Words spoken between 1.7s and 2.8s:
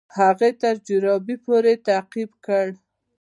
تعقیب کړ.